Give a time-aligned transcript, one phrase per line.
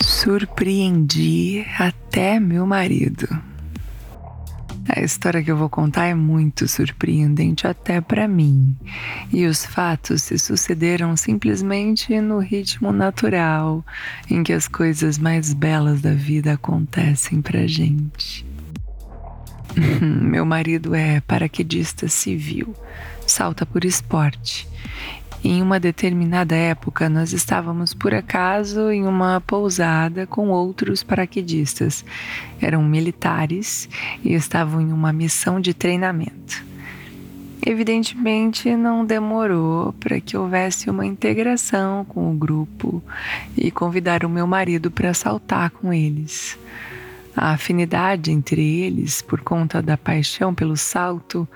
[0.00, 3.28] Surpreendi até meu marido.
[4.88, 8.76] A história que eu vou contar é muito surpreendente até para mim,
[9.32, 13.84] e os fatos se sucederam simplesmente no ritmo natural
[14.30, 18.46] em que as coisas mais belas da vida acontecem pra gente.
[20.00, 22.74] Meu marido é paraquedista civil,
[23.26, 24.68] salta por esporte
[25.46, 32.04] em uma determinada época, nós estávamos por acaso em uma pousada com outros paraquedistas.
[32.60, 33.88] Eram militares
[34.24, 36.64] e estavam em uma missão de treinamento.
[37.64, 43.02] Evidentemente, não demorou para que houvesse uma integração com o grupo
[43.56, 46.58] e convidaram meu marido para saltar com eles.
[47.36, 51.46] A afinidade entre eles, por conta da paixão pelo salto,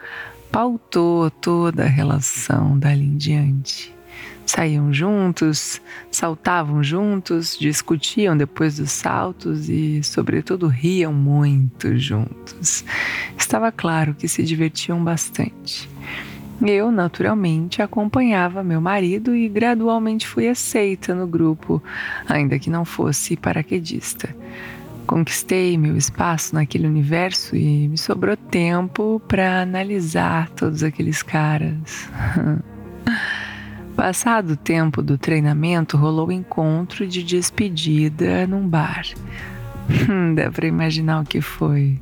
[0.51, 3.95] pautou toda a relação dali em diante.
[4.45, 12.85] Saíam juntos, saltavam juntos, discutiam depois dos saltos e, sobretudo, riam muito juntos.
[13.39, 15.89] Estava claro que se divertiam bastante.
[16.61, 21.81] Eu, naturalmente, acompanhava meu marido e gradualmente fui aceita no grupo,
[22.29, 24.35] ainda que não fosse paraquedista.
[25.11, 32.09] Conquistei meu espaço naquele universo e me sobrou tempo para analisar todos aqueles caras.
[33.97, 39.03] Passado o tempo do treinamento, rolou o encontro de despedida num bar.
[40.35, 41.99] Dá para imaginar o que foi.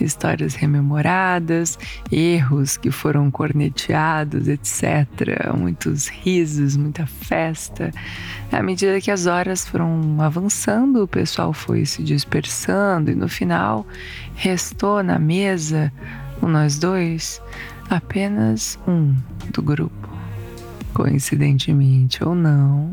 [0.00, 1.78] Histórias rememoradas,
[2.10, 5.52] erros que foram corneteados, etc.
[5.56, 7.90] Muitos risos, muita festa.
[8.50, 13.86] À medida que as horas foram avançando, o pessoal foi se dispersando e no final
[14.34, 15.92] restou na mesa,
[16.40, 17.40] com nós dois,
[17.88, 19.14] apenas um
[19.52, 20.01] do grupo.
[20.92, 22.90] Coincidentemente ou não,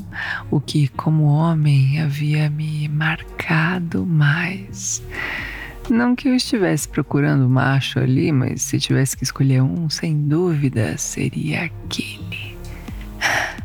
[0.49, 5.03] o que, como homem, havia me marcado mais.
[5.89, 10.97] Não que eu estivesse procurando macho ali, mas se tivesse que escolher um, sem dúvida
[10.97, 12.57] seria aquele.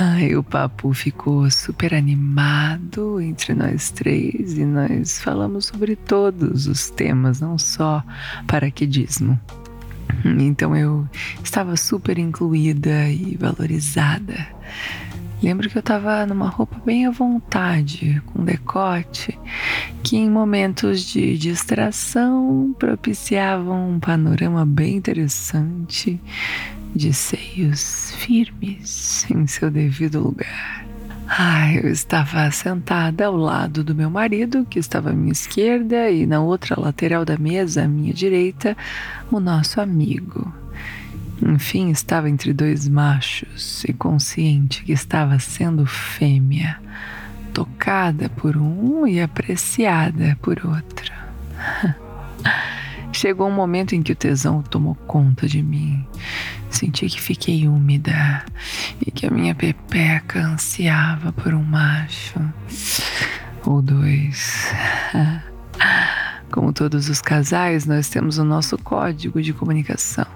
[0.00, 6.88] Ai, o papo ficou super animado entre nós três e nós falamos sobre todos os
[6.88, 8.04] temas, não só
[8.46, 9.38] paraquedismo.
[10.24, 11.06] Então eu
[11.42, 14.46] estava super incluída e valorizada.
[15.40, 19.38] Lembro que eu estava numa roupa bem à vontade, com decote,
[20.02, 26.20] que em momentos de distração propiciavam um panorama bem interessante
[26.94, 30.87] de seios firmes em seu devido lugar.
[31.30, 36.26] Ah, eu estava sentada ao lado do meu marido, que estava à minha esquerda, e
[36.26, 38.74] na outra lateral da mesa, à minha direita,
[39.30, 40.50] o nosso amigo.
[41.42, 46.80] Enfim, estava entre dois machos e consciente que estava sendo fêmea,
[47.52, 51.12] tocada por um e apreciada por outro.
[53.12, 56.06] Chegou um momento em que o tesão tomou conta de mim.
[56.70, 58.44] Senti que fiquei úmida
[59.04, 62.40] e que a minha pepeca ansiava por um macho
[63.64, 64.70] ou dois.
[66.50, 70.26] Como todos os casais, nós temos o nosso código de comunicação.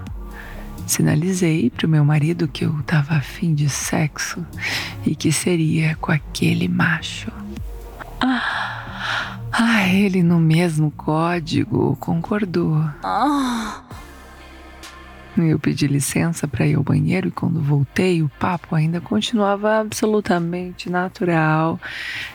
[0.86, 4.44] Sinalizei para o meu marido que eu estava afim de sexo
[5.06, 7.30] e que seria com aquele macho.
[8.20, 8.72] Ah!
[9.54, 12.82] Ah, ele no mesmo código concordou.
[15.36, 20.90] Eu pedi licença para ir ao banheiro e quando voltei, o papo ainda continuava absolutamente
[20.90, 21.80] natural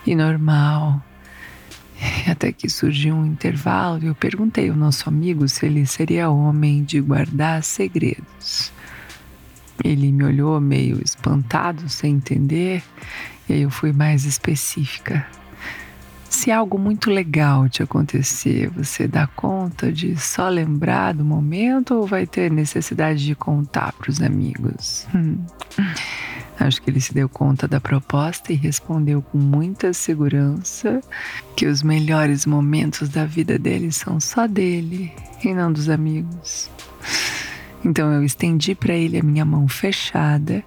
[0.06, 1.02] e normal.
[2.30, 6.84] Até que surgiu um intervalo e eu perguntei ao nosso amigo se ele seria homem
[6.84, 8.72] de guardar segredos.
[9.84, 12.84] Ele me olhou meio espantado, sem entender,
[13.48, 15.26] e aí eu fui mais específica.
[16.30, 22.06] Se algo muito legal te acontecer, você dá conta de só lembrar do momento ou
[22.06, 25.08] vai ter necessidade de contar para os amigos?
[25.16, 25.38] Hum.
[26.60, 31.02] Acho que ele se deu conta da proposta e respondeu com muita segurança
[31.56, 35.12] que os melhores momentos da vida dele são só dele
[35.44, 36.70] e não dos amigos.
[37.86, 40.64] Então eu estendi para ele a minha mão fechada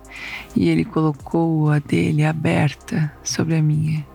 [0.54, 4.06] e ele colocou a dele aberta sobre a minha.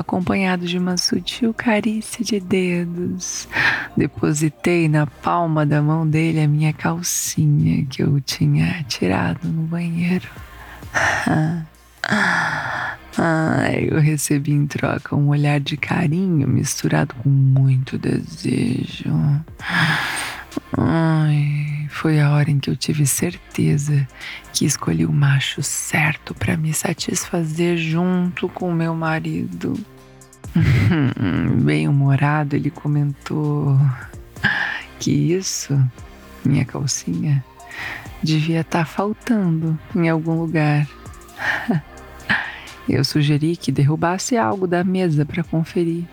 [0.00, 3.48] Acompanhado de uma sutil carícia de dedos.
[3.96, 10.28] Depositei na palma da mão dele a minha calcinha que eu tinha tirado no banheiro.
[13.18, 19.10] Ah, eu recebi em troca um olhar de carinho misturado com muito desejo.
[20.76, 24.06] Ai, foi a hora em que eu tive certeza
[24.52, 29.78] que escolhi o macho certo para me satisfazer junto com meu marido.
[31.62, 33.78] Bem humorado, ele comentou
[34.98, 35.78] que isso,
[36.44, 37.44] minha calcinha,
[38.22, 40.86] devia estar tá faltando em algum lugar.
[42.88, 46.04] Eu sugeri que derrubasse algo da mesa para conferir.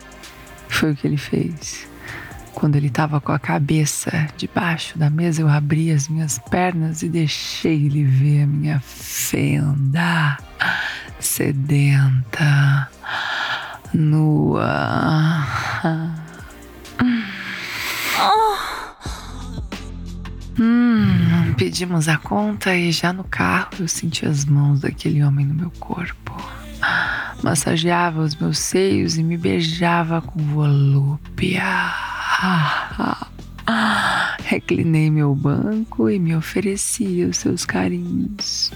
[0.68, 1.88] Foi o que ele fez.
[2.54, 7.10] Quando ele estava com a cabeça debaixo da mesa, eu abri as minhas pernas e
[7.10, 10.38] deixei ele ver a minha fenda
[11.20, 12.90] sedenta,
[13.94, 15.48] nua.
[20.60, 25.56] Hum, pedimos a conta e já no carro eu senti as mãos daquele homem no
[25.56, 26.34] meu corpo
[27.42, 31.64] massageava os meus seios e me beijava com volúpia.
[34.44, 38.72] Reclinei meu banco e me oferecia os seus carinhos.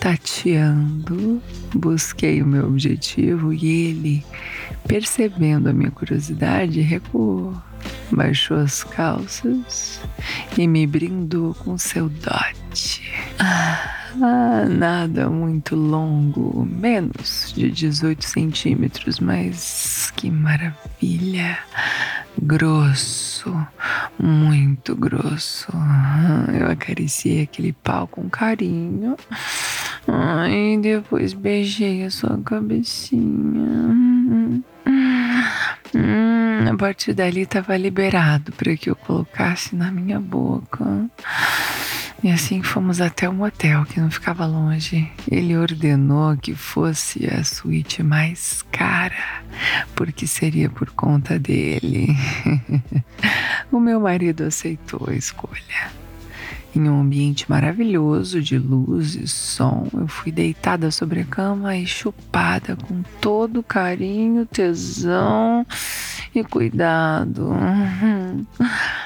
[0.00, 1.42] Tateando,
[1.74, 4.26] busquei o meu objetivo e ele,
[4.86, 7.54] percebendo a minha curiosidade, recuou,
[8.10, 10.00] baixou as calças
[10.56, 13.02] e me brindou com seu dote.
[13.38, 13.96] Ah.
[14.22, 21.58] Ah, nada muito longo, menos de 18 centímetros, mas que maravilha!
[22.40, 23.56] Grosso,
[24.18, 25.68] muito grosso.
[26.58, 29.16] Eu acariciei aquele pau com carinho.
[30.48, 33.26] E depois beijei a sua cabecinha.
[35.94, 40.84] Hum, a partir dali estava liberado para que eu colocasse na minha boca.
[42.22, 45.10] E assim fomos até o motel, que não ficava longe.
[45.30, 49.42] Ele ordenou que fosse a suíte mais cara,
[49.94, 52.08] porque seria por conta dele.
[53.70, 55.90] o meu marido aceitou a escolha.
[56.74, 61.86] Em um ambiente maravilhoso de luz e som, eu fui deitada sobre a cama e
[61.86, 65.66] chupada com todo carinho, tesão
[66.34, 67.50] e cuidado.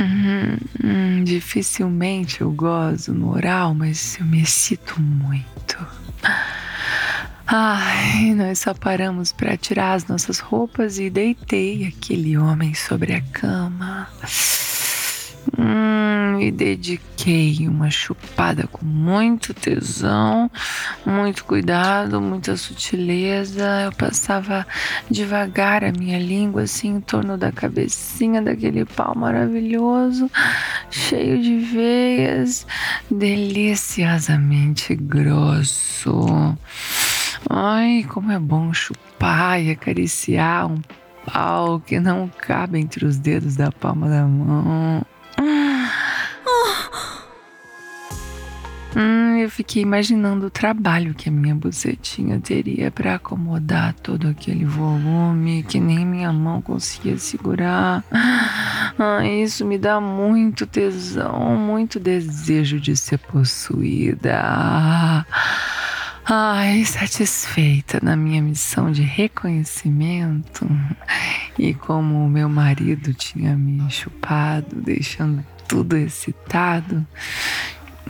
[0.00, 5.76] Hum, dificilmente eu gozo no oral, mas eu me excito muito.
[7.46, 13.20] Ai, nós só paramos para tirar as nossas roupas e deitei aquele homem sobre a
[13.20, 14.08] cama.
[15.58, 20.50] Hum, me dediquei uma chupada com muito tesão,
[21.04, 23.82] muito cuidado, muita sutileza.
[23.84, 24.66] Eu passava
[25.10, 30.30] devagar a minha língua assim em torno da cabecinha daquele pau maravilhoso,
[30.90, 32.66] cheio de veias,
[33.10, 36.56] deliciosamente grosso.
[37.48, 40.80] Ai, como é bom chupar e acariciar um
[41.26, 45.04] pau que não cabe entre os dedos da palma da mão.
[48.96, 54.64] Hum, eu fiquei imaginando o trabalho que a minha bucetinha teria para acomodar todo aquele
[54.64, 58.04] volume que nem minha mão conseguia segurar.
[58.96, 64.40] Ah, isso me dá muito tesão, muito desejo de ser possuída.
[66.24, 70.64] Ai, satisfeita na minha missão de reconhecimento
[71.58, 77.04] e como o meu marido tinha me chupado, deixando tudo excitado,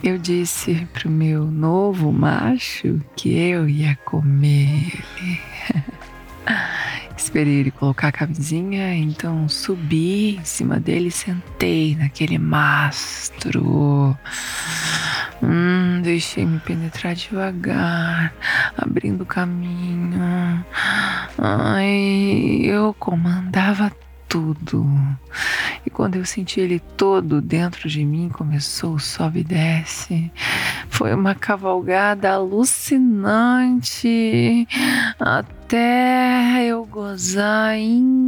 [0.03, 5.41] eu disse pro meu novo macho que eu ia comer ele.
[7.17, 14.15] Esperei ele colocar a camisinha, então subi em cima dele e sentei naquele mastro.
[15.41, 18.33] Hum, deixei me penetrar devagar,
[18.77, 20.65] abrindo caminho.
[21.37, 23.91] Ai, eu comandava
[24.35, 24.85] tudo.
[25.85, 30.29] E quando eu senti ele todo dentro de mim, começou o sobe e desce.
[30.89, 33.47] Foi uma cavalgada alucinante
[35.17, 38.19] até eu gozar intensamente.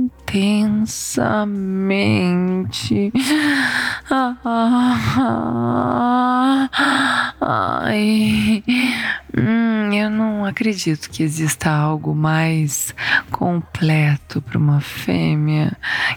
[7.50, 8.62] Ai,
[9.34, 12.94] hum, eu não acredito que exista algo mais
[13.32, 15.72] completo para uma fêmea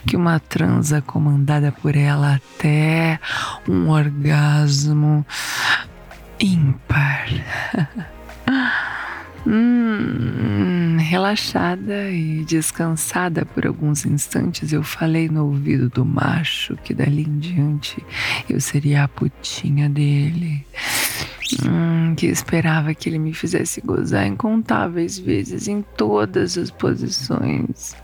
[0.04, 3.20] que uma transa comandada por ela até
[3.68, 5.24] um orgasmo
[6.40, 7.28] ímpar.
[9.46, 17.22] hum, relaxada e descansada por alguns instantes, eu falei no ouvido do macho que dali
[17.22, 18.04] em diante
[18.48, 20.64] eu seria a putinha dele.
[21.66, 27.96] Hum, que esperava que ele me fizesse gozar incontáveis vezes em todas as posições.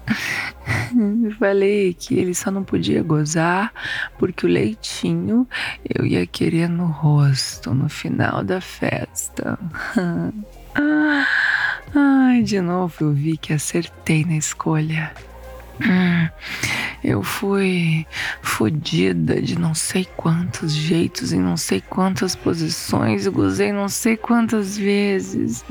[1.38, 3.72] Falei que ele só não podia gozar
[4.18, 5.46] porque o leitinho
[5.88, 9.58] eu ia querer no rosto no final da festa.
[11.94, 15.12] Ai, de novo eu vi que acertei na escolha.
[15.80, 16.28] Hum,
[17.04, 18.06] eu fui
[18.40, 24.16] fodida de não sei quantos jeitos, em não sei quantas posições, e gozei não sei
[24.16, 25.64] quantas vezes.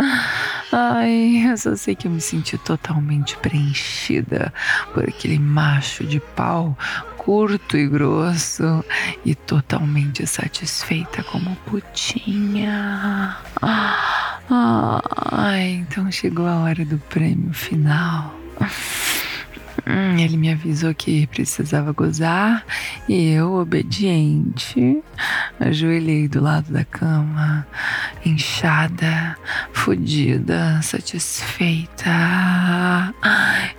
[0.72, 4.54] Ai, eu só sei que eu me senti totalmente preenchida
[4.94, 6.78] por aquele macho de pau
[7.18, 8.86] curto e grosso
[9.26, 13.36] e totalmente satisfeita como putinha.
[14.50, 18.36] Ai, então chegou a hora do prêmio final.
[19.88, 22.66] Hum, ele me avisou que precisava gozar
[23.08, 25.04] e eu, obediente,
[25.60, 27.68] ajoelhei do lado da cama,
[28.25, 29.38] inchada,
[29.72, 32.10] fodida, satisfeita.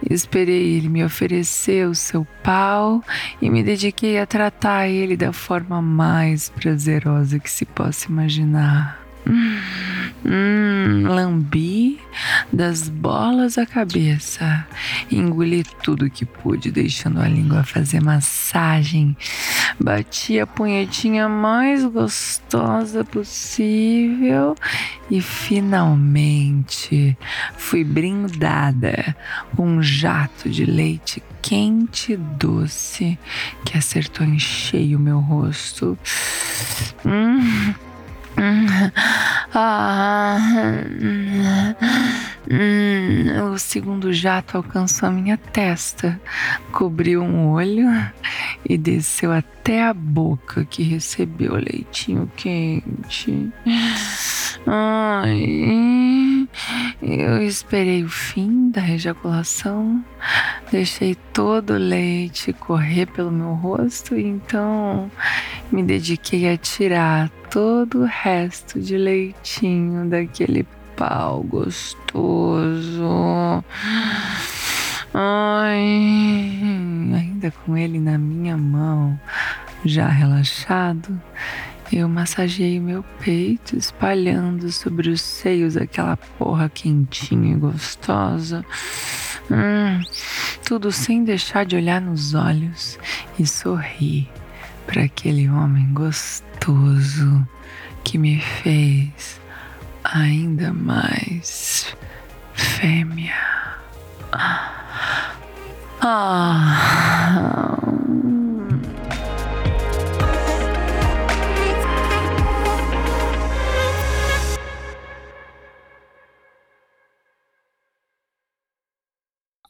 [0.08, 3.02] Esperei ele me oferecer o seu pau
[3.42, 9.00] e me dediquei a tratar ele da forma mais prazerosa que se possa imaginar.
[9.28, 9.58] Hum,
[10.24, 11.98] hum, lambi
[12.52, 14.66] das bolas à cabeça,
[15.10, 19.16] engoli tudo que pude, deixando a língua fazer massagem.
[19.78, 24.54] Bati a punhetinha mais gostosa possível
[25.10, 27.16] e finalmente
[27.56, 29.14] fui brindada
[29.54, 33.18] com um jato de leite quente e doce
[33.64, 35.98] que acertou em cheio meu rosto.
[37.04, 37.74] Hum
[39.58, 40.38] ah,
[42.50, 46.20] hum, o segundo jato alcançou a minha testa,
[46.72, 47.88] cobriu um olho
[48.68, 53.50] e desceu até a boca que recebeu o leitinho quente.
[54.66, 56.46] Ai,
[57.00, 60.04] eu esperei o fim da ejaculação,
[60.70, 65.10] deixei todo o leite correr pelo meu rosto e então
[65.70, 73.02] me dediquei a tirar todo o resto de leitinho daquele pau gostoso.
[75.14, 76.58] Ai,
[77.14, 79.18] ainda com ele na minha mão,
[79.84, 81.20] já relaxado,
[81.92, 88.64] eu massageei meu peito, espalhando sobre os seios aquela porra quentinha e gostosa.
[89.50, 90.02] Hum,
[90.66, 92.98] tudo sem deixar de olhar nos olhos
[93.38, 94.28] e sorrir
[94.84, 97.46] para aquele homem gostoso
[98.02, 99.40] que me fez
[100.02, 101.96] ainda mais
[102.52, 103.32] fêmea.
[104.32, 104.82] Ah.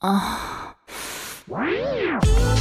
[0.03, 0.46] Oh.
[1.49, 2.56] Wow.